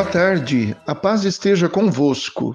[0.00, 2.54] Boa tarde, a paz esteja convosco.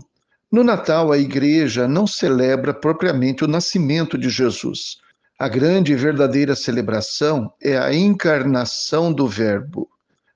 [0.51, 4.97] No Natal, a Igreja não celebra propriamente o nascimento de Jesus.
[5.37, 9.87] A grande e verdadeira celebração é a encarnação do Verbo.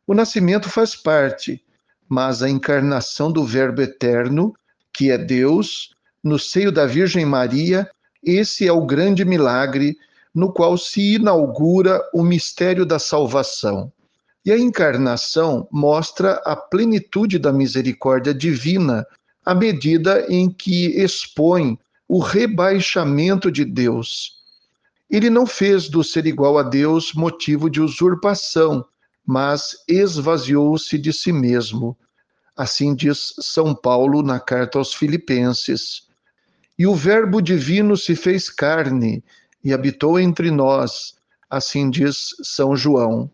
[0.06, 1.60] O nascimento faz parte,
[2.08, 4.54] mas a encarnação do Verbo eterno,
[4.94, 7.90] que é Deus, no seio da Virgem Maria,
[8.24, 9.98] esse é o grande milagre
[10.32, 13.92] no qual se inaugura o mistério da salvação.
[14.50, 19.06] E a encarnação mostra a plenitude da misericórdia divina
[19.46, 24.42] à medida em que expõe o rebaixamento de Deus.
[25.08, 28.84] Ele não fez do ser igual a Deus motivo de usurpação,
[29.24, 31.96] mas esvaziou-se de si mesmo.
[32.58, 36.08] Assim diz São Paulo na carta aos Filipenses.
[36.76, 39.24] E o Verbo divino se fez carne
[39.64, 41.14] e habitou entre nós,
[41.48, 43.30] assim diz São João.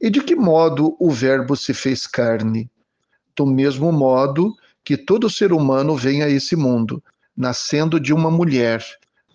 [0.00, 2.70] E de que modo o Verbo se fez carne?
[3.34, 7.02] Do mesmo modo que todo ser humano vem a esse mundo,
[7.36, 8.84] nascendo de uma mulher,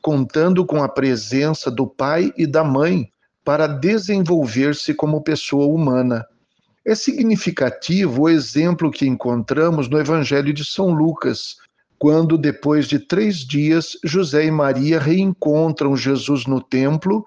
[0.01, 3.11] contando com a presença do pai e da mãe
[3.43, 6.25] para desenvolver-se como pessoa humana.
[6.85, 11.57] É significativo o exemplo que encontramos no Evangelho de São Lucas,
[11.99, 17.23] quando, depois de três dias, José e Maria reencontram Jesus no templo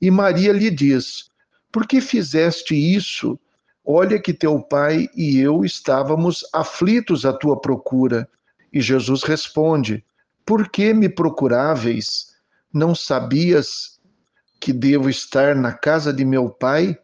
[0.00, 1.27] e Maria lhe diz:
[1.70, 3.38] por que fizeste isso?
[3.84, 8.28] Olha que teu pai e eu estávamos aflitos à tua procura.
[8.72, 10.04] E Jesus responde:
[10.44, 12.34] Por que me procuráveis?
[12.72, 13.98] Não sabias
[14.60, 16.98] que devo estar na casa de meu pai?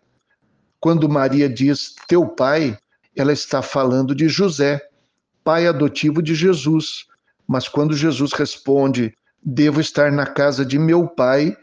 [0.79, 2.77] Quando Maria diz teu pai,
[3.17, 4.81] ela está falando de José,
[5.43, 7.07] pai adotivo de Jesus.
[7.47, 11.57] Mas quando Jesus responde, devo estar na casa de meu pai,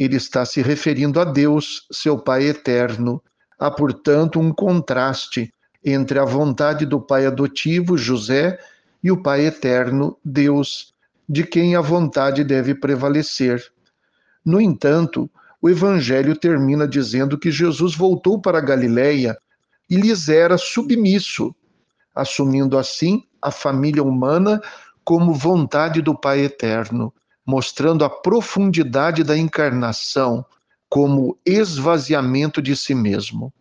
[0.00, 3.22] ele está se referindo a Deus, seu Pai eterno.
[3.58, 5.52] Há, portanto, um contraste
[5.84, 8.58] entre a vontade do pai adotivo, José,
[9.02, 10.94] e o Pai eterno, Deus,
[11.28, 13.62] de quem a vontade deve prevalecer.
[14.44, 19.36] No entanto, o Evangelho termina dizendo que Jesus voltou para Galiléia
[19.88, 21.54] e lhes era submisso,
[22.14, 24.62] assumindo assim a família humana
[25.04, 27.12] como vontade do Pai eterno
[27.46, 30.44] mostrando a profundidade da encarnação
[30.88, 33.52] como esvaziamento de si mesmo.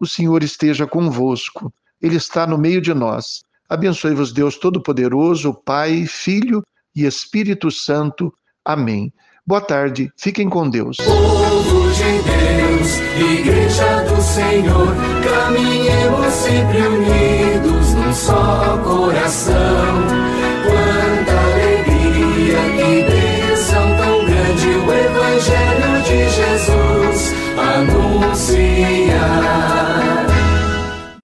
[0.00, 3.42] O Senhor esteja convosco, Ele está no meio de nós.
[3.68, 6.62] Abençoe-vos, Deus Todo-Poderoso, Pai, Filho
[6.94, 8.32] e Espírito Santo.
[8.64, 9.12] Amém.
[9.46, 10.96] Boa tarde, fiquem com Deus.